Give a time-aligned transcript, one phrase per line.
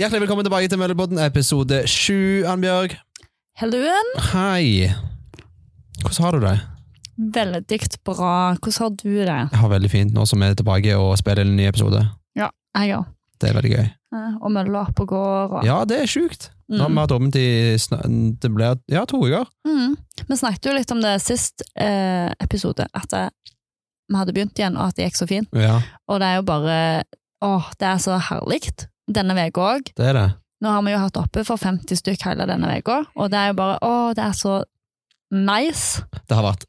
[0.00, 2.94] Hjertelig velkommen tilbake til Møllerpodden, episode sju, Annbjørg.
[3.60, 4.12] Halloen.
[4.30, 4.88] Hei.
[6.00, 6.54] Hvordan har du det?
[7.36, 8.30] Veldig bra.
[8.56, 9.26] Hvordan har du det?
[9.26, 12.00] Jeg har veldig fint nå som vi er tilbake og spiller en ny episode.
[12.38, 12.48] Ja,
[12.80, 13.10] jeg òg.
[13.40, 13.90] Det er veldig gøy.
[14.40, 15.54] Og mølla opp og går.
[15.58, 15.68] Og...
[15.68, 16.48] Ja, det er sjukt.
[16.70, 17.00] Nå har vi Mm.
[17.02, 19.44] hatt åpent i det ble, ja, to uker.
[19.66, 19.96] Mm.
[20.28, 23.28] Vi snakket jo litt om det sist eh, episode, at eh,
[24.08, 25.48] vi hadde begynt igjen, og at det gikk så fint.
[25.52, 26.76] Ja, Og det er jo bare
[27.42, 28.60] Åh, det er så herlig.
[29.10, 29.92] Denne uka òg.
[29.96, 30.28] det er det.
[30.60, 33.46] Nå har vi jo hatt oppe for 50 stykk hele denne uka, og det er
[33.52, 34.58] jo bare Åh, det er så
[35.32, 36.02] nice.
[36.28, 36.64] Det har vært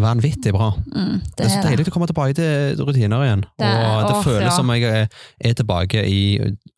[0.00, 0.70] vanvittig bra.
[0.88, 1.68] Mm, Det det er så det.
[1.70, 3.44] deilig å komme tilbake til rutiner igjen.
[3.60, 4.54] Det og det å, føles ja.
[4.56, 5.08] som jeg er,
[5.44, 6.20] er tilbake i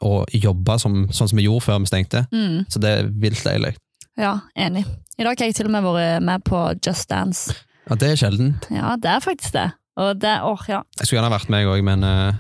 [0.03, 2.25] å jobbe som, sånn som vi gjorde før vi stengte.
[2.35, 3.75] Mm, Så det er vilt deilig.
[4.19, 4.85] ja, enig.
[5.17, 7.55] I dag har jeg til og med vært med på Just Dance.
[7.89, 8.67] Ja, det er sjeldent.
[8.75, 9.71] Ja, det er faktisk det.
[9.97, 10.83] Og det, åh, ja.
[10.99, 12.35] Jeg skulle gjerne vært med, jeg òg, men eh,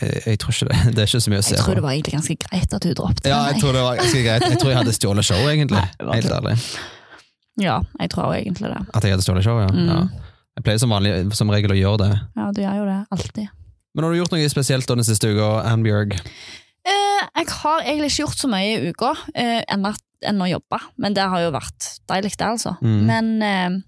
[0.00, 0.78] jeg, jeg tror ikke det.
[0.96, 1.78] Det er ikke så mye å se Jeg tror på.
[1.78, 4.46] det var egentlig ganske greit at du droppet Ja, jeg tror det var ganske greit.
[4.50, 5.82] Jeg tror jeg hadde stjålet show, egentlig.
[6.02, 6.56] Nei, Helt ærlig.
[7.56, 8.82] Ja, jeg tror egentlig det.
[8.92, 9.70] At jeg hadde stjålet show, ja.
[9.72, 9.88] Mm.
[9.88, 10.26] ja.
[10.56, 12.12] Jeg pleier som vanlig, som regel å gjøre det.
[12.36, 13.48] Ja, du gjør jo det, alltid.
[13.96, 16.16] Men har du gjort noe spesielt den siste uka, Ann Bjørg?
[16.86, 20.80] Eh, jeg har egentlig ikke gjort så mye i uka, eh, enn, å jobbe.
[21.00, 22.76] Men det har jo vært deilig, det, altså.
[22.84, 22.98] Mm.
[23.08, 23.78] Men eh,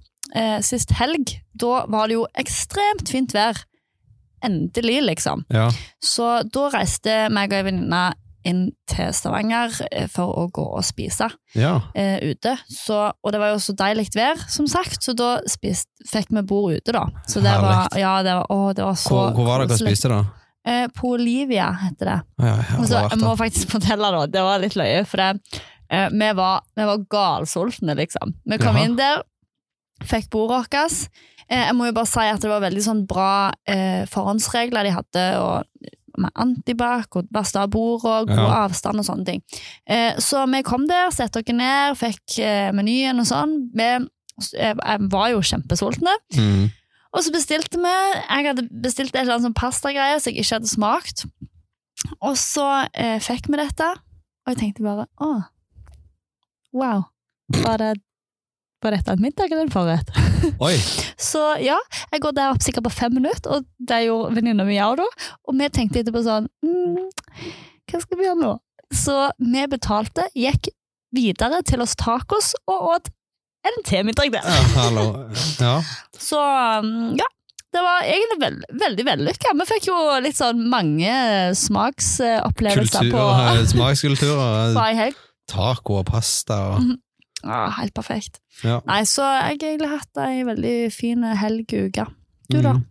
[0.40, 3.60] eh, sist helg, da var det jo ekstremt fint vær.
[4.44, 5.44] Endelig, liksom.
[5.53, 5.69] Ja.
[6.05, 8.06] Så da reiste meg og ei venninne
[8.48, 11.28] inn til Stavanger eh, for å gå og spise.
[11.58, 11.75] ja.
[11.98, 12.55] eh, ute.
[12.70, 16.44] Så, og det var jo så deilig vær, som sagt, så da spist, fikk vi
[16.48, 17.06] bord ute, da.
[17.28, 20.12] Så det var, ja, det var, å, det var så Hvor, hvor var dere spiste,
[20.12, 20.22] da?
[20.69, 22.19] Eh, på Olivia, heter det.
[22.44, 25.61] Ja, jeg så, aldri jeg må faktisk fortelle, da, det var litt løye, for det,
[25.91, 28.36] eh, vi, var, vi var galsultne, liksom.
[28.44, 28.86] Vi kom Jaha.
[28.86, 29.25] inn der,
[30.04, 31.08] fikk bordet vårt.
[31.48, 34.92] Eh, jeg må jo bare si at det var veldig sånn bra eh, forhåndsregler de
[34.94, 35.64] hadde, og
[36.19, 38.64] med antibac og vaske av bordet og god Ja.
[38.64, 39.42] avstand og sånne ting.
[39.86, 43.70] Eh, så vi kom der, satte oss ned, fikk eh, menyen og sånn.
[43.75, 43.91] Vi
[44.54, 46.12] jeg, jeg var jo kjempesultne.
[46.36, 46.69] Mm.
[47.16, 50.59] Og så bestilte vi Jeg hadde bestilt et eller annet sånn pastagreie som jeg ikke
[50.60, 51.25] hadde smakt.
[52.22, 53.88] Og så eh, fikk vi dette,
[54.47, 55.30] og jeg tenkte bare å,
[56.76, 57.06] wow.
[57.48, 57.94] Var, det,
[58.84, 60.12] var dette en middag eller en forrett?
[60.66, 60.77] Oi!
[61.19, 61.77] Så ja,
[62.12, 65.06] jeg går der opp sikkert på fem minutter, og det gjorde venninna mi òg da.
[65.49, 66.99] Og vi tenkte etterpå sånn mm,
[67.91, 68.53] Hva skal vi gjøre nå?
[68.94, 70.71] Så vi betalte, gikk
[71.15, 73.11] videre til oss tacos og åt
[73.69, 74.47] en temiddag der.
[74.47, 75.03] Ja.
[75.60, 75.75] Ja.
[76.16, 77.27] Så um, ja,
[77.75, 79.53] det var egentlig veld, veldig vellykka.
[79.60, 81.10] Vi fikk jo litt sånn mange
[81.59, 85.19] smaksopplevelser Kultur, på, Smakskulturer.
[85.49, 86.95] taco og pasta og
[87.44, 88.41] Ja, helt perfekt.
[88.65, 88.81] Ja.
[88.88, 92.09] Nei, så jeg har egentlig hatt ei veldig fin helguke.
[92.49, 92.78] Du, da?
[92.78, 92.84] Mm.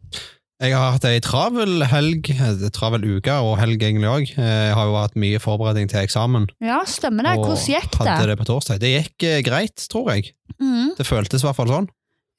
[0.57, 4.31] Jeg har hatt ei travel helg, eh, travel uke og helg egentlig òg.
[4.33, 6.47] Jeg har jo hatt mye forberedning til eksamen.
[6.65, 7.35] Ja, stemmer det.
[7.37, 8.31] Hvordan gikk hadde det?
[8.31, 8.79] det på torsdag.
[8.81, 10.31] Det gikk eh, greit, tror jeg.
[10.57, 10.95] Mm.
[10.97, 11.89] Det føltes i hvert fall sånn.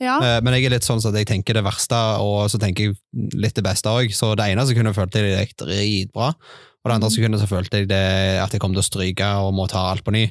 [0.02, 0.16] ja.
[0.18, 2.98] Eh, Men jeg er litt sånn at jeg tenker det verste, og så tenker jeg
[3.38, 4.10] litt det beste òg.
[4.10, 7.70] Så det ene så kunne jeg det gikk dritbra, og det andre sekundet så kunne
[7.70, 8.04] jeg det
[8.42, 10.26] at jeg kom til å stryke og må ta alt på ny.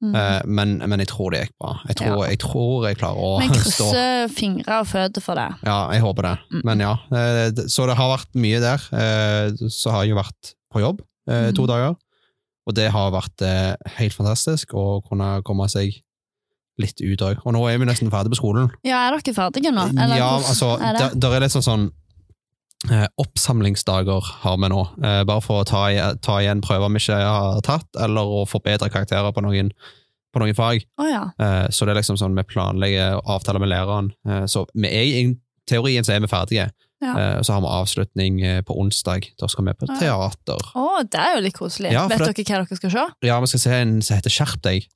[0.00, 0.14] Mhm.
[0.14, 1.72] Eh, Men, men jeg tror det gikk bra.
[1.88, 2.28] Jeg tror, Ja.
[2.30, 5.48] jeg, tror jeg klarer å Men krysse fingre og føtter for det.
[5.66, 6.34] Ja, jeg håper det.
[6.52, 6.60] Mm.
[6.64, 8.78] Men ja, eh, så det har vært mye der.
[8.92, 10.98] Eh, Så har jeg jo vært på jobb
[11.28, 11.66] to Mm.
[11.68, 11.96] dager,
[12.66, 13.42] og det har vært
[13.98, 15.92] helt fantastisk å kunne komme seg
[16.78, 17.40] litt ut òg.
[17.44, 18.70] Og nå er vi nesten ferdig på skolen.
[18.84, 19.88] Ja, er dere ferdige nå?
[19.98, 21.00] Eller ja, altså, er det?
[21.00, 21.90] der, der er litt sånn sånn
[23.18, 25.82] Oppsamlingsdager har vi nå, eh, bare for å ta,
[26.22, 29.72] ta igjen prøver vi ikke har tatt, eller å forbedre karakterer på noen,
[30.34, 30.84] på noen fag.
[31.00, 31.24] Oh, ja.
[31.38, 34.12] Eh, Så det er liksom sånn vi planlegger avtaler med læreren.
[34.28, 35.36] Eh, Så vi er i
[35.68, 36.70] teorien så er vi ferdige.
[37.02, 37.14] Ja.
[37.16, 39.28] Eh, Så har vi avslutning eh, på onsdag.
[39.38, 40.58] Da skal vi på teater.
[40.74, 41.92] Å, det er jo litt koselig.
[41.92, 43.06] Ja, Vet det- dere hva dere skal se?
[43.22, 44.86] Ja, vi skal se en som heter Skjerp deg.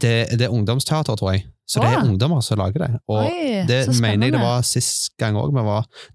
[0.00, 1.44] Det, det er ungdomsteater, tror jeg.
[1.70, 2.90] Så det er ungdommer som lager det.
[3.06, 5.54] Og oi, det mener jeg det var sist gang òg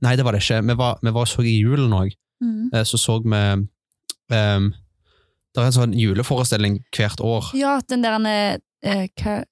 [0.04, 0.62] Nei, det var det ikke.
[0.68, 2.12] Vi var, vi var så i julen òg.
[2.44, 2.72] Mm.
[2.84, 4.74] Så så vi um,
[5.56, 7.54] Det er en sånn juleforestilling hvert år.
[7.56, 9.44] Ja, den der eh, eh,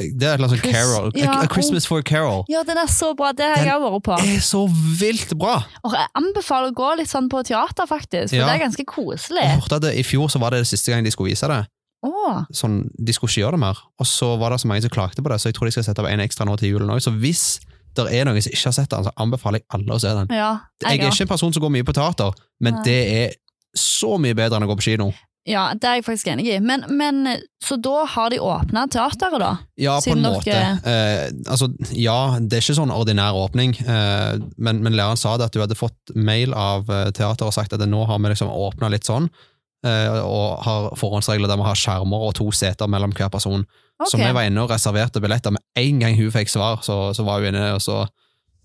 [0.00, 1.10] Det er et eller annet sånn Carol.
[1.20, 2.46] Ja, a Christmas for Carol.
[2.48, 3.34] Ja, den er så bra.
[3.36, 4.16] Det har Den jeg også vært på.
[4.22, 4.62] Den er så
[5.02, 5.58] vilt bra!
[5.84, 8.48] Og jeg anbefaler å gå litt sånn på teater, faktisk, for Ja.
[8.48, 9.44] det er ganske koselig.
[9.60, 11.60] Hørte I fjor så var det det siste gang de skulle vise det.
[12.02, 13.78] Åh, Sånn, de skulle ikke gjøre det mer.
[14.02, 15.84] Og så var det så mange som klagde på det, så jeg tror de skal
[15.86, 17.00] sette av en ekstra nå til julen òg.
[17.04, 17.60] Så hvis
[17.94, 20.32] det er noen som ikke har sett den, så anbefaler jeg alle å se den.
[20.34, 20.52] ja.
[20.82, 21.12] Jeg er også.
[21.22, 22.82] ikke en person som går mye på teater, men Nei.
[22.88, 23.34] det er
[23.78, 25.12] så mye bedre enn å gå på kino.
[25.44, 26.58] Ja, det er jeg faktisk enig i.
[26.62, 27.24] Men, men
[27.64, 29.48] så da har de åpna teateret, da?
[29.76, 30.44] Ja, på en måte.
[30.46, 31.66] dere- Eh, altså,
[31.98, 35.58] ja, det er ikke sånn ordinær åpning, eh, men, men læreren sa det at du
[35.58, 39.04] hadde fått mail av teateret teater og sagt at nå har vi liksom åpna litt
[39.08, 39.28] sånn.
[39.84, 43.64] Eh, og har forhåndsregler der vi har skjermer og to seter mellom hver person.
[44.08, 47.22] Så vi var inne og reserverte billetter med en gang hun fikk svar, så, så
[47.26, 48.00] var hun inne og, så,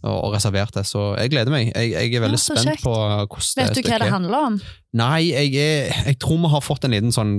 [0.02, 0.81] og, og reserverte.
[0.88, 1.69] Så jeg gleder meg.
[1.75, 2.84] Jeg, jeg er veldig Ja, spent kjekt.
[2.88, 4.14] på hvordan det Vet du hva det er.
[4.16, 4.58] handler om?
[4.98, 7.36] Nei, jeg, er, jeg tror vi har fått en liten sånn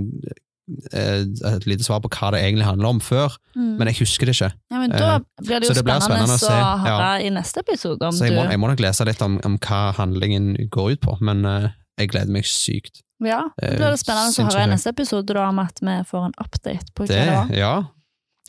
[0.92, 1.24] eh,
[1.56, 3.74] et lite svar på hva det egentlig handler om før, Mm.
[3.80, 4.52] men jeg husker det ikke.
[4.70, 7.26] Ja, men Da blir det jo så det blir spennende, spennende å å høre ja.
[7.26, 9.56] i neste episode om Så jeg må, du jeg må nok lese litt om, om
[9.58, 13.02] hva handlingen går ut på, men eh, jeg gleder meg sykt.
[13.20, 15.96] Ja, Det Eh, blir det spennende å høre i neste episode da, om at vi
[16.06, 17.48] får en update på hva Det, det var.
[17.56, 17.84] ja,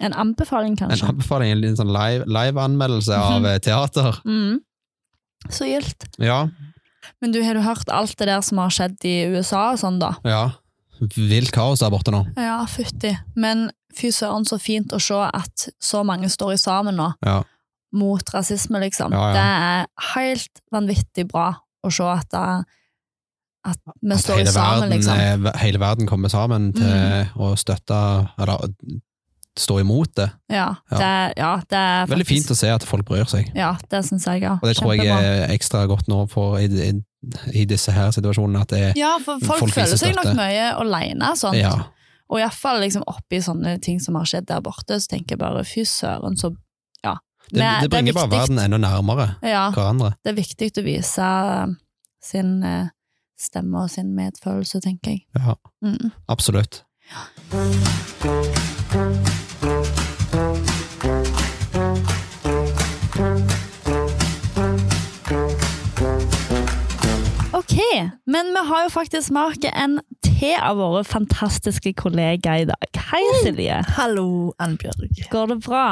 [0.02, 1.04] En anbefaling, kanskje.
[1.04, 4.22] en anbefaling, en liten sånn live- live-anmeldelse av eh, teater.
[4.26, 4.60] Mm.
[5.50, 6.08] Så gildt.
[6.20, 6.48] Ja,
[7.22, 10.00] Men du, har du hørt alt det der som har skjedd i USA og sånn,
[10.00, 10.14] da?
[10.24, 10.52] ja.
[11.16, 12.26] Vilt kaos der borte nå.
[12.36, 13.14] Ja, fytti.
[13.40, 17.44] Men fy søren, så fint å se at så mange står i sammen nå Ja.
[17.94, 19.12] mot rasisme, liksom.
[19.16, 19.34] Ja, ja.
[19.34, 21.56] Det er helt vanvittig bra
[21.86, 22.66] å se at, det,
[23.70, 25.20] at vi At står hele sammen, verden, liksom.
[25.20, 25.46] Mm.
[25.52, 28.00] eh, hele verden kommer sammen til å støtte,
[28.40, 28.66] eller
[29.60, 30.30] stå imot det.
[30.54, 30.98] Ja, Ja.
[30.98, 33.50] det, ja, det er Veldig fint å se at folk bryr seg.
[33.58, 34.62] Ja, det syns jeg òg.
[34.62, 36.94] Og det tror jeg er ekstra godt nå for, i, i,
[37.60, 41.34] i disse her situasjonene, at det Ja, for folk, Folk føler seg nok mye aleine.
[41.60, 41.74] Ja,
[42.30, 45.66] Og iallfall liksom, oppi sånne ting som har skjedd der borte, så tenker jeg bare
[45.68, 46.54] fy søren, så
[47.04, 47.18] ja.
[47.52, 50.14] det, det, det bringer bare verden enda nærmere Ja, hverandre.
[50.24, 51.28] det er viktig å vise
[52.24, 52.88] sin eh,
[53.40, 55.26] stemme og sin medfølelse, tenker jeg.
[55.40, 56.12] Ja, Mm.
[56.28, 56.84] absolutt.
[67.54, 67.76] Ok,
[68.26, 73.00] men vi har jo faktisk smaket en te av våre fantastiske kollegaer i dag.
[73.10, 73.80] Hei, Silje.
[73.98, 75.10] Hallo, Annbjørg.
[75.34, 75.86] Går det bra?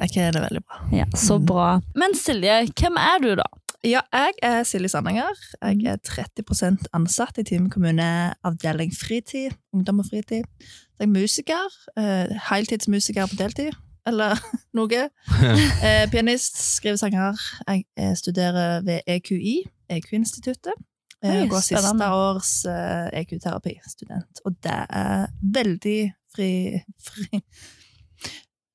[0.00, 0.78] Jeg er veldig bra.
[0.94, 1.72] Ja, så bra.
[1.98, 3.48] Men Silje, hvem er du, da?
[3.84, 5.36] Ja, jeg er Silje Sandanger.
[5.62, 10.44] Jeg er 30% ansatt i Time kommune avdeling fritid, ungdom og fritid.
[10.60, 11.78] Så jeg er musiker.
[11.96, 13.72] eh, Heltidsmusiker på deltid,
[14.06, 14.36] eller
[14.76, 15.06] noe.
[15.86, 17.40] Eh, Pianist, skriver sanger.
[17.68, 20.76] Jeg eh, studerer ved EQI, EQ-instituttet.
[21.22, 24.44] Jeg går siste års eh, EQ-terapistudent.
[24.44, 25.98] Og det er veldig
[26.36, 26.52] fri,
[27.08, 27.40] fri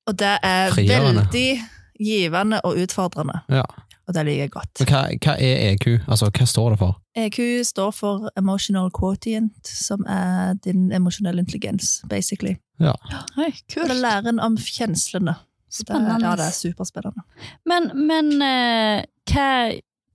[0.06, 1.22] Og det er Frigjørende.
[1.22, 1.60] veldig
[2.00, 3.38] givende og utfordrende.
[3.50, 3.62] Ja.
[4.06, 4.80] Og det liker jeg godt.
[4.80, 5.86] Men hva, hva er EQ?
[6.06, 6.98] Altså, hva står det for?
[7.18, 12.54] EQ står for Emotional Quotient, som er din emosjonelle intelligens, basically.
[12.80, 15.34] Oi, Det er læren om kjenslene.
[15.72, 16.20] Spennende.
[16.20, 17.24] Det, ja, det er superspennende.
[17.66, 19.48] Men, men uh, hva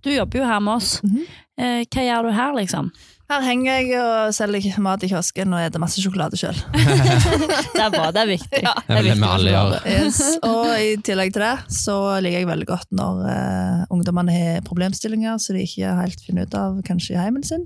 [0.02, 1.04] Du jobber jo her med oss.
[1.04, 1.26] Mm -hmm.
[1.62, 2.92] uh, hva gjør du her, liksom?
[3.32, 6.58] Her henger jeg og selger mat i kiosken og spiser masse sjokolade sjøl.
[7.76, 8.60] Det er bra, det er viktig.
[8.66, 9.76] Ja, Det er vel det vi viktig alle gjør.
[9.88, 10.18] Yes.
[10.44, 15.40] Og i tillegg til det så liker jeg veldig godt når uh, ungdommene har problemstillinger
[15.42, 17.64] så de ikke helt finner ut av kanskje i heimen sin.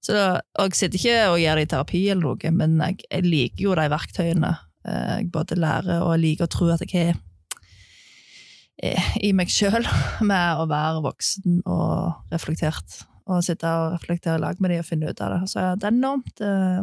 [0.00, 0.28] Så da,
[0.62, 3.76] og jeg sitter ikke og gir dem terapi eller noe, men jeg, jeg liker jo
[3.76, 4.54] de verktøyene.
[4.86, 7.20] Eh, jeg både lærer og liker å tro at jeg har
[8.78, 9.82] eh, i meg sjøl
[10.30, 13.02] med å være voksen og reflektert.
[13.30, 15.48] Og sitte og reflektere i lag med dem og finne ut av det.
[15.52, 16.80] Så det er enormt, eh,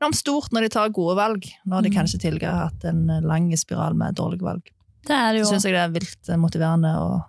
[0.00, 1.96] enormt stort når de tar gode valg, når de Mm.
[1.96, 4.62] kanskje tidligere har hatt en lang spiral med dårlige valg.
[5.06, 7.24] Det er det Så syns jeg det er vilt motiverende å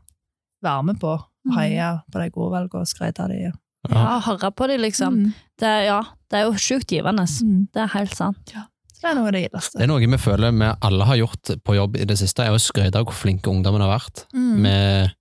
[0.63, 1.13] være med på.
[1.47, 1.53] Mm.
[1.55, 3.53] Heie på de gode valgene og skryte av dem.
[3.89, 5.13] Ja, høre på dem, liksom.
[5.15, 5.33] Mm.
[5.57, 7.23] Det, er- ja, det er jo sjukt givende.
[7.43, 7.67] Mm.
[7.71, 8.51] Det er helt sant.
[8.53, 8.65] Ja.
[9.01, 11.75] det er noe av det Det er noe vi føler vi alle har gjort på
[11.75, 14.57] jobb i det siste, er å skryte av hvor flinke ungdommen har vært Mm.
[14.61, 15.13] med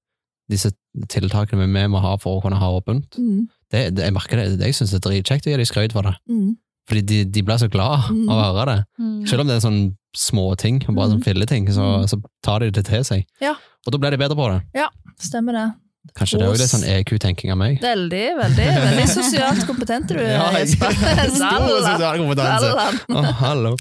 [0.50, 0.72] disse
[1.08, 3.16] tiltakene vi må ha for å kunne ha åpent.
[3.18, 3.48] Mm.
[3.70, 6.02] Det, det, jeg merker det, jeg synes det er dritkjekt å gi dem skryt for
[6.02, 6.56] det, Mm.
[6.88, 8.28] fordi de, de blir så glad Mm.
[8.30, 8.84] av å høre det.
[8.98, 9.26] Mm.
[9.28, 11.12] Selv om det er sånn små ting, bare Mm.
[11.18, 12.08] sånn filleting, så, Mm.
[12.08, 13.26] så tar de det til seg.
[13.40, 13.54] Ja.
[13.86, 14.62] Og da blir de bedre på det.
[14.74, 14.88] Ja,
[15.20, 15.74] Stemmer det.
[16.16, 17.80] Kanskje det er også litt sånn EQ-tenking av meg.
[17.82, 20.92] Veldig, veldig veldig sosialt kompetent du er, Ja, Jesper.
[21.36, 22.70] Stor sosial kompetanse.
[23.10, 23.76] Oh.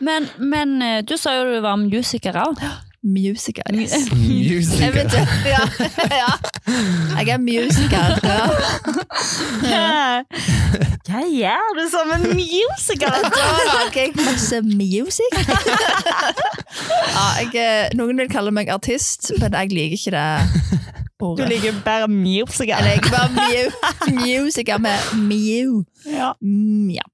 [0.00, 2.60] Men, men eh, du sa jo du var musiker òg.
[3.02, 3.62] Musiker.
[3.72, 4.88] Musiker.
[4.88, 5.86] Eventuelt, ja.
[6.22, 6.32] ja.
[7.18, 8.14] Jeg er musiker.
[9.66, 10.22] Ja.
[11.08, 13.18] Hva gjør du som en musiker?
[13.34, 15.34] Da lager jeg masse music.
[15.34, 21.48] ja, jeg, eh, noen vil kalle meg artist, men jeg liker ikke det Du ordet.
[21.52, 22.74] liker bare musiker.
[22.74, 24.98] Jeg liker bare mu musiker med
[25.30, 25.80] mew.
[26.10, 26.32] Ja.
[26.42, 27.06] Mm, ja.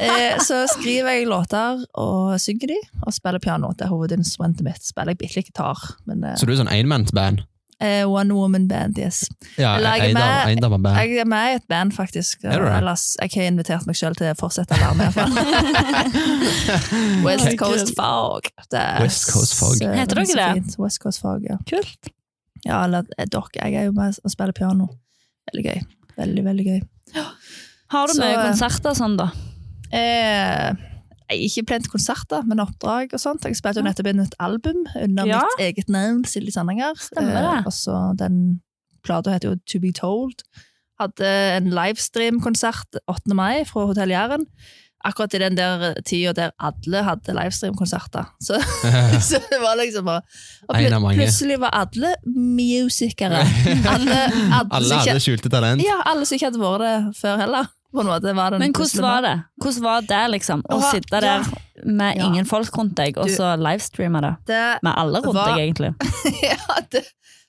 [0.00, 3.70] Eh, så skriver jeg låter og synger de, og spiller piano.
[3.76, 4.82] Det er hovedinstrumentet mitt.
[4.82, 5.78] Spiller jeg bitte litt gitar.
[6.08, 7.44] Men eh, Så du er sånn enmannsband?
[7.82, 9.24] eh, one woman band, yes.
[9.58, 10.86] Ja, Eller jeg er med- band.
[11.02, 12.44] Jeg er med i et band, faktisk.
[12.44, 12.76] Er du det?
[12.78, 15.10] Ellers, jeg har invitert meg sjøl til å fortsette å være med.
[17.26, 18.46] West Coast Fog.
[18.70, 19.82] Det er West Coast Fog.
[19.82, 20.76] Heter dere det?
[20.78, 21.58] West Coast Fog, ja.
[21.68, 22.12] Kult.
[22.66, 23.48] Ja, eller eh, dere.
[23.58, 24.88] Jeg er jo med og spiller piano.
[25.50, 25.82] Veldig gøy.
[26.16, 26.80] Veldig, veldig gøy.
[27.92, 29.30] Har du Så, mye eh, konserter sånn, da?
[29.92, 30.72] Eh,
[31.32, 33.44] ikke plent konserter, men oppdrag og sånt.
[33.48, 35.40] Jeg spilte jo nettopp inn et album under Ja.
[35.44, 36.94] mitt eget navn, Silje Sandanger.
[37.16, 38.60] Eh, og så den
[39.04, 40.44] plata heter jo To Be Told.
[41.00, 41.26] Hadde
[41.56, 43.34] en livestream-konsert 8.
[43.34, 44.46] mai fra Hotell Jæren.
[45.04, 48.28] Akkurat i den der tida der alle hadde livestream-konserter.
[48.46, 48.58] Så,
[49.28, 50.22] så det var liksom bare
[50.68, 53.42] Og pl plutselig var alle musikere.
[53.42, 54.18] Alle,
[54.58, 55.82] alle, Alle ikke- hadde skjulte talent.
[55.84, 57.70] ja, alle som ikke hadde vært det før heller.
[57.92, 59.32] På en måte var Men hvordan var det?
[59.60, 60.62] Hvordan var det liksom?
[60.64, 61.42] Å Å ha- sitte der
[61.84, 62.24] med Ja.
[62.30, 64.30] ingen folk rundt deg, og så livestreame det?
[64.48, 65.50] Det, Med alle rundt var...
[65.52, 65.90] deg, egentlig.
[66.42, 67.02] ja, det,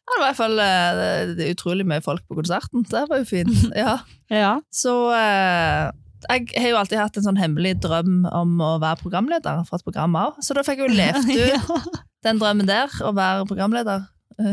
[0.04, 2.84] det var i hvert fall eh, det, det utrolig mye folk på konserten.
[2.92, 3.70] Det var jo fint.
[3.78, 4.00] Ja.
[4.28, 4.58] Ja.
[4.74, 5.92] Så eh,
[6.30, 9.86] jeg har jo alltid hatt en sånn hemmelig drøm om å være programleder for et
[9.88, 10.40] program òg.
[10.46, 14.10] Så da fikk jeg jo levd ut den drømmen der, å være programleder.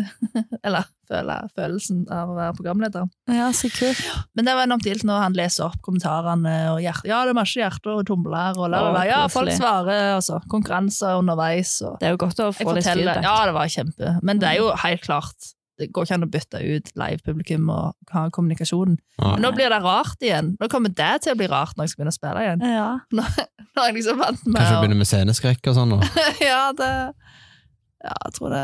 [0.67, 3.07] Eller føle følelsen av å være programleder.
[3.33, 4.03] ja, så kult.
[4.37, 6.53] Men det var enormt gildt når han leser opp kommentarene.
[6.75, 8.59] og hjerte, Ja, det er masse hjerter og tomler.
[8.61, 9.05] Og la, la, la.
[9.09, 11.79] Ja, folk svarer, og så konkurranser underveis.
[11.87, 13.25] Og Det er jo godt å få litt feedback.
[13.25, 14.13] ja, det var kjempe.
[14.23, 15.51] Men det er jo helt klart
[15.81, 18.99] Det går ikke an å bytte ut live-publikum og ha kommunikasjon.
[19.19, 19.33] Ja.
[19.35, 20.55] Men nå blir det rart igjen.
[20.61, 22.65] Nå kommer det til å bli rart når jeg skal begynne å spille igjen.
[22.77, 22.89] Ja.
[23.17, 23.25] Nå
[23.81, 25.97] er jeg liksom vant med Kanskje å- begynne med sceneskrekk og sånn.
[25.97, 26.27] da.
[26.51, 26.91] Ja, det
[28.01, 28.61] Ja, jeg tror det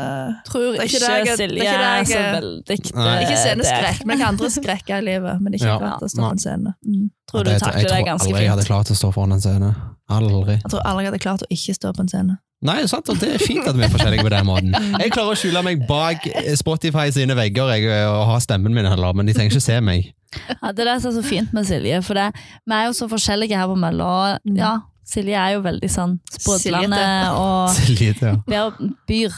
[0.47, 2.95] Tror Det er ikke, ikke det jeg- det er ikke det er jeg- så veldig
[2.95, 3.17] Nei.
[3.21, 5.41] Ikke eh, sceneskrekk, men jeg andre skrekker i livet.
[5.41, 5.77] Men ikke Ja.
[5.77, 6.73] klart å stå på en scene.
[6.87, 7.09] Mm.
[7.29, 9.31] Tror ja, Det- takler jeg det tror ganske aldri jeg hadde klart å stå foran
[9.33, 9.75] en scene.
[10.09, 10.55] Aldri.
[10.63, 12.37] Jeg tror aldri jeg hadde klart å ikke stå på en scene.
[12.63, 14.71] Nei, sant, og det er fint at vi er forskjellige på den måten.
[15.03, 16.23] Jeg klarer å skjule meg bak
[16.57, 20.11] Spotify sine vegger jeg, og ha stemmen min, heller, men de trenger ikke se meg.
[20.49, 22.33] Ja, det er det som er så fint med Silje, for det,
[22.65, 24.39] vi er jo så forskjellige her på mølla.
[24.47, 24.57] Mm.
[24.57, 27.31] Ja, Silje er jo veldig sånn sprudlende Siljete.
[27.39, 28.65] og Lite, ja.
[28.81, 29.37] byr, byr,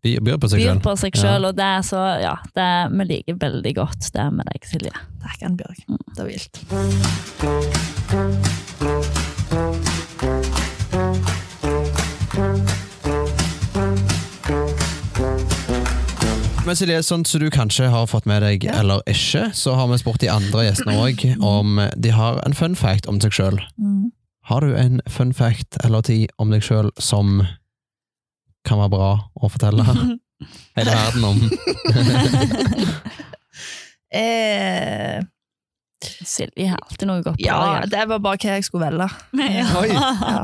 [0.00, 0.80] Byr byr på seg byr sjøl.
[0.86, 1.34] på seg Ja.
[1.38, 2.68] og det er så Ja, det,
[2.98, 4.94] vi liker veldig godt det med deg, Silje.
[5.22, 5.84] Takk, Ann-Bjørg.
[5.86, 7.70] Det var vilt.
[16.66, 18.76] Men Silje, sånn som du kanskje har fått med deg, Ja.
[18.80, 22.74] eller ikke, så har vi spurt de andre gjestene òg om de har en fun
[22.76, 23.58] fact om seg sjøl.
[23.80, 23.89] Mm.
[24.50, 27.36] Har du en fun fact eller ti om deg sjøl som
[28.66, 29.84] kan være bra å fortelle
[30.78, 31.44] hele verden om?
[34.10, 35.20] Eh,
[36.02, 37.92] Silje har alltid noe godt på ja, deg.
[37.92, 39.06] det var bare hva jeg skulle velge.
[39.78, 39.92] Oi.
[39.92, 40.40] Ja.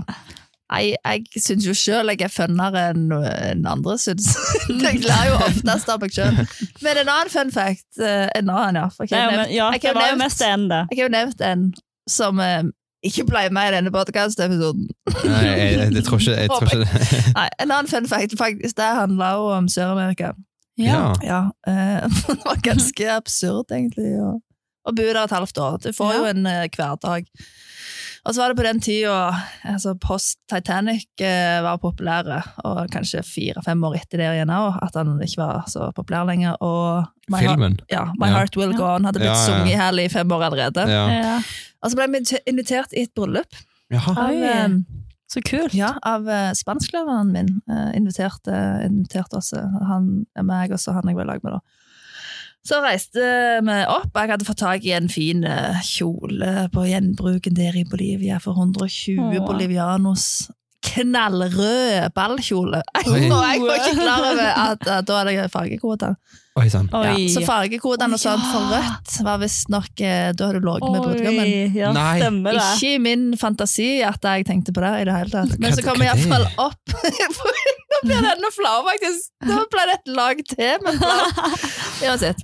[0.76, 4.28] Jeg, jeg syns jo sjøl jeg er funnere enn enn andre syns.
[4.70, 6.38] jeg ler jo oftest av meg sjøl.
[6.86, 8.86] Men en annen fun fact eh, En annen, ja.
[8.94, 11.70] For har jo, nevnt, ja, en, jeg har jo nevnt en
[12.06, 12.62] som eh,
[13.08, 14.88] ikke ble med i denne podkast-episoden.
[15.26, 17.12] Nei, jeg, jeg, jeg tror ikke, jeg tror ikke det.
[17.38, 20.32] Nei, En annen fun fact faktisk, det handla jo om Sør-Amerika.
[20.80, 21.14] Ja.
[21.24, 24.34] Ja, eh, Det var ganske absurd, egentlig, å,
[24.86, 25.78] å bo der et halvt år.
[25.86, 27.30] Du får jo en eh, hverdag.
[28.26, 29.16] Og så var det på den tida
[29.70, 34.98] altså post Titanic eh, var populære, og kanskje fire-fem år etter det igjen òg, at
[34.98, 36.56] han ikke var så populær lenger.
[36.58, 38.40] Og My, Heart, ja, My Ja.
[38.40, 39.46] Heart Will Go On hadde blitt Ja, ja, ja.
[39.46, 40.88] sunget i hell i fem år allerede.
[41.82, 43.58] Og så ble vi invitert i et bryllup
[43.92, 44.68] av, eh,
[45.30, 45.74] Så kult.
[45.74, 47.50] ja, av uh, spansklæreren min.
[47.70, 48.54] Uh, inviterte,
[48.86, 51.60] inviterte oss, eh, han, meg og så han jeg var i lag med da.
[52.66, 53.22] Så reiste
[53.62, 54.10] vi opp.
[54.16, 58.58] Jeg hadde fått tak i en fin eh, kjole på gjenbruken der i Bolivia for
[58.58, 59.36] 120 Åh.
[59.46, 60.48] bolivianos.
[60.86, 62.80] Knallrød ballkjole.
[63.06, 66.16] Og jeg var ikke klar over at, at da hadde jeg fargekoder.
[66.56, 66.86] Oi sånn.
[66.88, 67.26] Ja, Oi.
[67.28, 68.48] så fargekodene og sånn Ja.
[68.48, 71.50] for rødt var visstnok eh, Da har du ligget med brudgommen.
[71.76, 72.14] Ja, Nei.
[72.22, 72.62] stemmer det.
[72.78, 75.58] Ikke i min fantasi at jeg tenkte på det i det hele tatt.
[75.60, 76.96] Men så kom jeg iallfall opp
[77.96, 79.28] Nå blir det enda flau, faktisk.
[79.48, 80.98] Nå ble det et lag til men.
[82.08, 82.40] Uansett.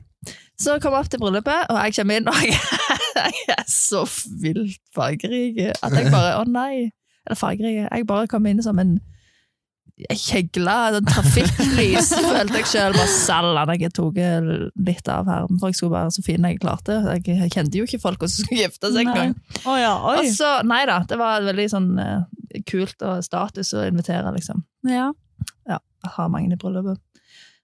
[0.60, 2.58] Så kom jeg opp til bryllupet, og jeg kommer inn, og jeg,
[3.26, 4.04] jeg er så
[4.40, 6.90] vilt fargerik at jeg bare Å nei!
[7.26, 7.80] Eller fargerik.
[7.86, 8.96] Jeg bare kom inn som en
[10.18, 11.02] kjegle.
[11.06, 12.96] trafikklys, følte jeg sjøl.
[12.96, 16.98] Bare salen Jeg tok litt av her, for jeg skulle være så fin jeg klarte.
[17.22, 19.36] Jeg kjente jo ikke folk som skulle gifte seg engang.
[19.64, 19.94] Oh, ja.
[20.34, 24.64] Så, nei da, det var veldig sånn eh, kult og status å invitere, liksom.
[24.88, 25.12] Ja.
[26.02, 26.98] Jeg har mange i bryllupet.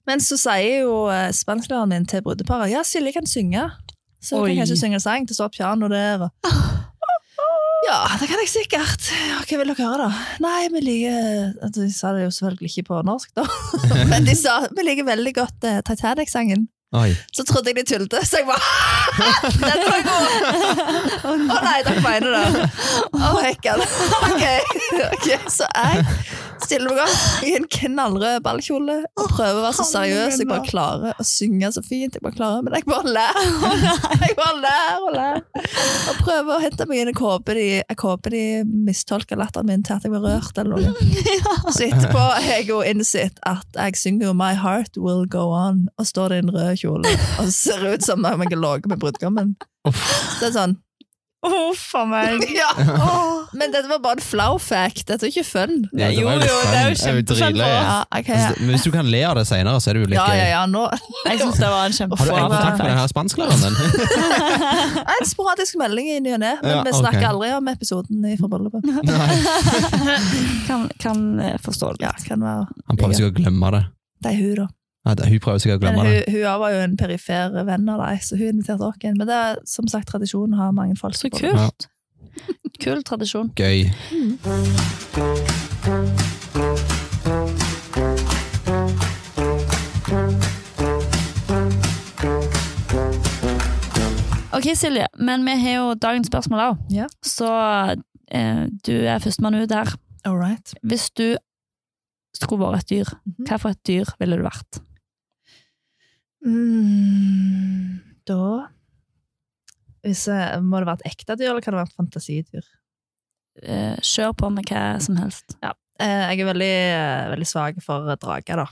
[0.09, 3.67] Men så sier jo uh, spansklæreren min til brudeparet ja, Silje kan synge.
[4.23, 4.41] Så Oi.
[4.41, 5.27] kan jeg kanskje synge sang.
[5.29, 6.29] Det står piano der.
[6.29, 6.31] Og...
[7.87, 9.07] Ja, det kan jeg sikkert.
[9.47, 10.25] Hva vil dere høre, da?
[10.43, 13.45] Nei, vi liker De sa det jo selvfølgelig ikke på norsk, da.
[14.11, 16.67] Men de sa vi liker veldig godt uh, Titanic-sangen.
[17.37, 18.65] Så trodde jeg de tulte, så jeg bare
[19.69, 20.29] Den var god!
[21.29, 22.69] Å nei, dere mener det.
[23.13, 23.83] Å, hekken.
[24.31, 24.45] Ok.
[25.13, 26.07] ok, Så jeg
[26.65, 30.67] Stiller meg opp i en knallrød ballkjole og prøver å være så seriøs jeg bare
[30.67, 31.15] klarer.
[31.21, 33.39] å synge så fint jeg bare klarer, men jeg bare ler.
[34.25, 35.41] Jeg bare ler og ler.
[36.11, 37.13] Og prøver å hente meg inn.
[37.13, 38.43] Jeg håper de, jeg håper de
[38.89, 41.71] mistolker latteren min til at jeg var rørt eller noe.
[41.75, 45.87] Så etterpå har jeg jo innsett at jeg synger jo My Heart Will Go On,
[45.99, 49.01] og står i en rød kjole og ser ut som om jeg har ligget med
[49.03, 49.57] brudgommen.
[49.89, 50.77] Så det er sånn
[51.47, 52.43] Huff a meg.
[52.61, 52.67] ja.
[53.55, 55.05] Men dette var bare en flau fact.
[55.07, 55.77] Dette er ikke fun.
[55.93, 56.41] Ja, det Jo, jo, fun.
[56.43, 57.61] det er jo kjempefun.
[57.63, 58.31] Ja, ok.
[58.35, 60.25] Altså, men hvis du kan le av det senere, så er det jo litt ja,
[60.35, 60.51] ja, gøy.
[60.51, 60.83] ja, nå
[61.29, 63.79] Jeg synes det var en Har du kontakt med denne spansklæreren din?
[65.19, 68.27] En sporadisk melding i ny og ne, men Ja, vi snakker snakker aldri om episoden
[68.27, 68.83] i fra bryllupet.
[70.69, 72.09] Kan, kan eh, forstå det.
[72.09, 73.85] Ja, kan være Han prøver sikkert å glemme det.
[74.25, 74.67] Det er hun, da.
[75.09, 76.35] Ja, det- hun prøver sikkert å Men glemme hun, det.
[76.35, 79.17] hun var jo en perifer venn av deg, så hun inviterte dere inn.
[79.19, 81.15] Men det er som sagt tradisjonen har ha mange folk.
[81.17, 81.57] Så kult!
[81.57, 81.89] kult.
[82.79, 83.51] Kul tradisjon.
[83.57, 83.89] Gøy.
[94.53, 96.79] Ok, Silje, men vi har jo dagens spørsmål òg.
[96.91, 97.07] Ja.
[97.25, 97.47] Så
[98.33, 99.93] eh, du er førstemann ut der.
[100.27, 100.73] Alright.
[100.83, 101.37] Hvis du
[102.37, 103.47] skulle vært et dyr, Mhm.
[103.49, 104.81] hva for et dyr ville du vært?
[106.49, 108.69] Mm, da
[110.05, 112.67] hvis, jeg- Må det være et ekte dyr, eller kan det være et fantasidyr?
[113.63, 115.57] Eh, kjør på med hva som helst.
[116.01, 118.67] Eh, Jeg er veldig, eh, veldig svak for drager, da,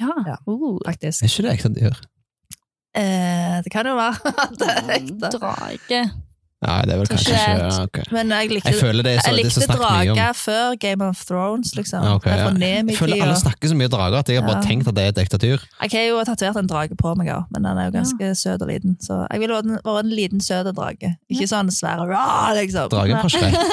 [0.00, 0.08] Ja.
[0.26, 0.36] Ja.
[0.48, 0.78] Uh.
[0.86, 1.22] faktisk.
[1.22, 2.00] Er ikke det ekte dyr?
[2.96, 5.30] Eh, det kan jo være at det er ekte.
[5.38, 6.00] Drage.
[6.60, 7.98] Nei, det er vel kanskje ikke ikke ja, ok.
[8.12, 9.78] Men jeg likte, Jeg føler det så, jeg det likte om.
[9.80, 12.02] drager før Game of Thrones, liksom.
[12.04, 12.82] Ja, ok, Det fra ja.
[12.90, 15.14] Jeg føler alle snakker så mye drager at jeg har bare tenkt at det er
[15.14, 15.64] et diktatur.
[15.80, 18.60] Jeg har jo tatovert en drage på meg òg, men den er jo ganske søt
[18.60, 18.98] og liten.
[19.00, 21.14] Så jeg ville vært en, vært en liten, søt drage.
[21.32, 22.04] Ikke sånn svær
[22.60, 22.92] liksom.
[22.92, 23.56] Dragen fra Shrek.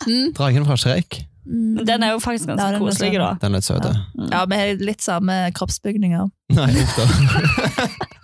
[0.00, 0.30] Mm.
[0.32, 1.18] Dragen fra Shrek.
[1.44, 1.84] Mm.
[1.84, 3.34] Den er jo faktisk ganske Ja, koselig, da.
[3.42, 3.84] Den er litt søt.
[3.84, 4.28] ja.
[4.32, 6.24] Ja, vi har litt samme kroppsbygninger.
[6.56, 7.04] Nei, uff da.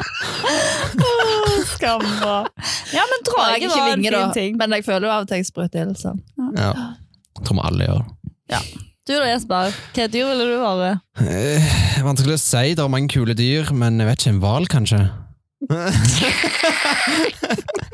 [1.87, 2.35] Skamma.
[2.93, 4.57] Ja, men Jeg har drage var en fin da, ting.
[4.59, 5.97] men jeg føler jo av og til jeg sprøyter ild.
[6.01, 6.13] Så.
[6.59, 6.73] Ja.
[7.45, 8.03] Tror vi alle gjør.
[9.07, 9.71] Du da, Jesper.
[9.95, 10.99] Hva dyr ville du vært?
[11.23, 11.63] Eh,
[12.03, 15.03] vanskelig å si, det er mange kule dyr, men jeg vet ikke, en hval kanskje?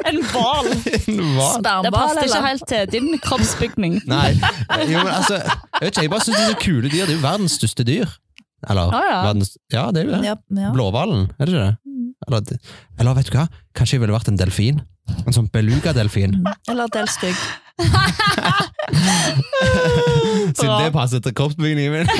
[0.03, 0.67] En hval!
[0.67, 1.63] en hval?
[1.85, 4.01] Det passer ikke helt til din kroppsbygning.
[4.11, 4.33] Nei,
[4.91, 7.13] jo, men altså, jeg vet ikke, jeg bare synes det er så kule dyr, det
[7.15, 8.11] er jo verdens største dyr.
[8.71, 9.21] Eller, Ah, ja.
[9.29, 10.21] verdens, ja, det er jo det.
[10.27, 10.73] Ja, ja.
[10.75, 11.92] Blåhvalen, er det ikke det?
[12.29, 12.41] Eller,
[13.01, 14.81] eller vet du hva, kanskje jeg ville vært en delfin?
[15.27, 16.37] En sånn beluga-delfin.
[16.71, 17.35] Eller delstygg.
[20.57, 22.07] Siden det passer til kroppsbygningen min.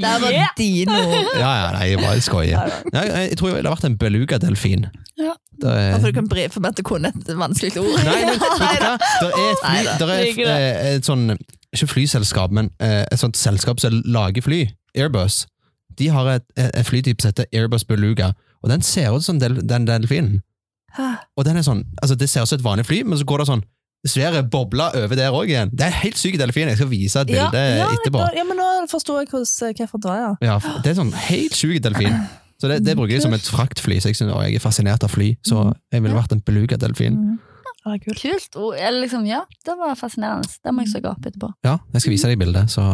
[0.00, 0.48] Det var Yeah!
[0.58, 1.28] dine ord.
[1.40, 2.72] Ja, ja, nei, jeg bare skoier.
[2.92, 4.86] Ja, jeg, jeg tror jeg ville vært en beluga-delfin.
[5.20, 5.32] Ja.
[5.60, 7.98] Det er- Hvorfor du kan bre for meg at du kunne et vanskelig ord?
[8.04, 8.38] Nei, men?
[8.40, 11.24] Der er et, fly, der er et, et, eh, et sånn,
[11.74, 14.62] ikke flyselskap, men eh, et sånt selskap som lager fly,
[14.96, 15.42] Airbus.
[16.00, 18.32] De har et, et flytype som heter Airbus Beluga,
[18.64, 20.40] og den ser ut som del, den delfinen.
[21.38, 23.44] Og den er sånn, altså det ser ut som et vanlig fly, men så går
[23.44, 23.62] det sånn
[24.08, 25.70] svære bobler over der òg igjen.
[25.76, 28.22] Det er helt syk delfin, jeg skal vise et bilde etterpå.
[28.34, 30.32] Ja, men nå forstår jeg hvordan- hvorfor det var, ja.
[30.40, 32.16] Ja, det er sånn helt syk delfin.
[32.60, 35.10] Så det, det bruker jeg som et fraktfly, så jeg, synes, jeg er fascinert av
[35.12, 35.30] fly.
[35.46, 37.14] Så jeg ville vært en beluga-delfin.
[37.16, 37.38] Mm.
[37.86, 38.20] Ja, kult.
[38.20, 38.56] Kult.
[38.56, 38.76] ord.
[39.00, 40.48] Liksom, ja, det var fascinerende.
[40.64, 41.52] Det må jeg søke opp etterpå.
[41.64, 42.84] Ja, jeg skal vise deg bildet, så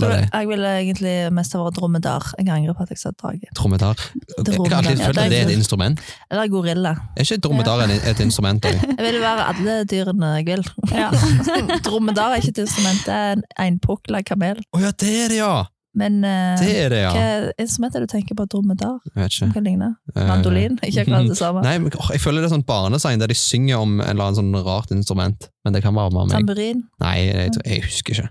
[0.00, 2.26] Jeg ville egentlig mest ha vært dromedar.
[2.38, 3.48] Jeg angrer på at jeg sa drage.
[3.56, 4.00] Dromedar.
[4.36, 6.02] Jeg har alltid følt er at det er et instrument.
[6.30, 6.96] Eller gorilla.
[7.16, 8.64] Er ikke dromedar et instrument?
[8.64, 8.80] Jeg.
[8.96, 10.62] Jeg vil være alle dyrene jeg vil.
[10.90, 11.08] Ja.
[11.86, 14.60] Dromedar er ikke et instrument, det er en einpukla kamel.
[14.74, 15.64] Å ja, det er det, ja!
[15.96, 17.12] Men uh, Det er det, ja.
[17.14, 18.98] hva instrument er det du tenker på dromedar?
[19.14, 19.54] Jeg vet Som ikke.
[19.56, 19.90] kan ligne?
[20.12, 20.76] Eh, Mandolin?
[20.84, 21.62] Ikke akkurat det samme.
[21.64, 24.28] Nei, men oh, Jeg føler det er sånn barnesang der de synger om en eller
[24.28, 25.48] annen sånn rart instrument.
[25.64, 26.34] Men det kan være meg.
[26.34, 26.84] Tamburin?
[27.00, 28.28] Nei, jeg, jeg, jeg husker ikke.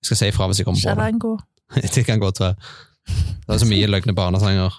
[0.00, 0.80] Jeg skal si ifra hvis jeg kommer
[1.20, 1.90] på det.
[1.94, 2.54] Det kan godt være.
[3.06, 4.78] Det er så mye løgne barnesanger.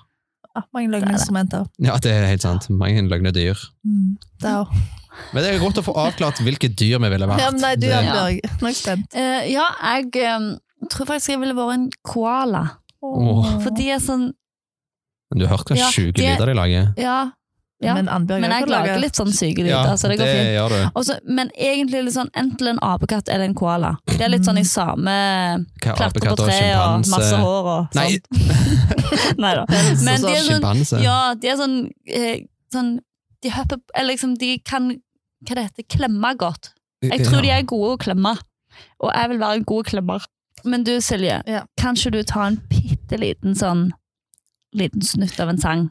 [0.56, 1.68] Ah, mange løgne instrumenter.
[1.80, 2.70] Ja, det er helt sant.
[2.70, 3.56] Mange løgne dyr.
[3.88, 4.18] Mm.
[4.42, 4.82] Det er også.
[5.32, 7.44] Men det er godt å få avklart hvilke dyr vi ville vært.
[7.44, 8.52] Ja, nei, du, er Bjørg.
[8.60, 9.16] Nå er jeg spent.
[9.16, 10.48] Uh, ja, jeg um,
[10.92, 12.64] tror faktisk jeg ville vært en koala.
[13.02, 13.44] Oh.
[13.64, 14.28] For de er sånn
[15.32, 16.92] Men Du har hørt hva Ja, sjuke lyder de lager?
[17.02, 17.16] Ja,
[17.82, 17.94] ja.
[17.98, 20.50] Men men jeg lager litt sånn syke lyder, Ja, så det går fint.
[20.54, 20.90] gjør du.
[21.00, 23.96] Også, men egentlig litt sånn enten en apekatt eller en koala.
[24.06, 25.16] Det er litt sånn i samme
[25.82, 29.40] Hva, Klatre på tre og og masse hår og Nei, sånt.
[29.44, 29.66] Nei da.
[30.06, 31.02] Men de er sånn.
[31.02, 32.92] Ja, de er sånn, eh, sånn
[33.42, 34.92] De hopper Eller liksom, de kan
[35.48, 35.88] Hva det heter?
[35.98, 36.74] Klemme godt.
[37.02, 38.36] Jeg tror de er gode å klemme,
[39.02, 40.28] og jeg vil være en god klemmer.
[40.64, 41.64] Men du, Silje, Ja.
[41.82, 43.88] kan ikke du ta en bitte liten sånn
[44.78, 45.90] liten snutt av en sang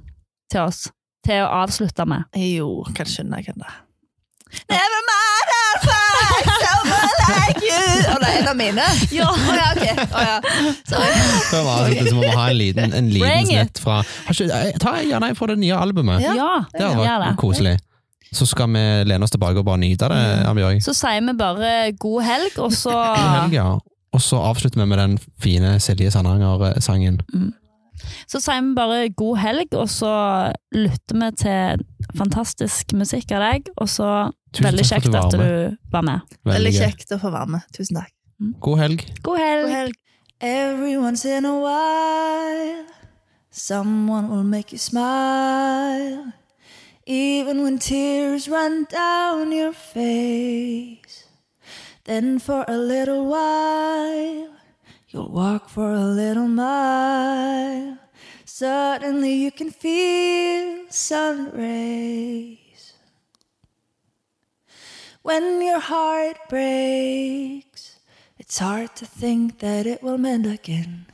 [0.53, 0.85] til oss?
[1.26, 2.24] Til å avslutte med.
[2.37, 3.72] Jo, kanskje jeg kan det.
[4.66, 7.83] Never mind, I'll find someone Thank you!
[8.11, 8.87] Å, det er en av mine?
[9.14, 9.28] Ja.
[9.54, 10.00] Ja, ok.
[10.11, 10.38] Oh, ja.
[10.90, 11.12] Sorry.
[11.50, 14.00] Før vi avslutter, så må vi ha en liten, en liten snett fra
[14.33, 16.24] ikke- eh, Ta gjerne fra det nye albumet.
[16.24, 16.35] Ja.
[16.35, 17.76] Ja, Det har vært koselig.
[18.33, 20.83] Så skal vi lene oss tilbake og bare nyte det, Ambjørg.
[20.83, 23.68] Så sier vi bare god helg, og så God helg, ja.
[24.12, 27.20] Og så avslutter vi med den fine Silje Sandanger-sangen.
[28.30, 30.12] Så sier vi bare god helg, og så
[30.76, 31.84] lytter vi til
[32.18, 34.10] fantastisk musikk av deg, og så
[34.50, 36.24] Tusen veldig kjekt at at du var med.
[36.42, 37.66] Veldig veldig kjekt å få være med.
[37.76, 38.12] Tusen takk.
[38.60, 39.04] God helg.
[39.22, 39.66] God helg!
[39.66, 39.98] God helg.
[40.40, 42.86] Every once in a while,
[43.50, 46.32] someone will make you smile.
[47.06, 51.26] Even when tears run down your face.
[52.04, 54.48] Then for a little while,
[55.10, 57.98] you'll walk for a little mile.
[58.44, 62.94] Suddenly you can feel sun rays.
[65.22, 67.98] When your heart breaks,
[68.38, 71.06] it's hard to think that it will mend again.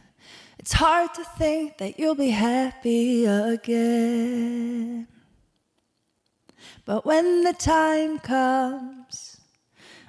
[0.59, 5.07] It's hard to think that you'll be happy again.
[6.85, 9.41] But when the time comes,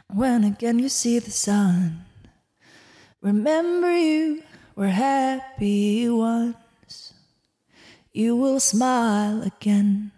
[0.08, 2.07] when again you see the sun,
[3.22, 4.44] remember you
[4.76, 7.14] were happy once.
[8.14, 10.12] You will smile again.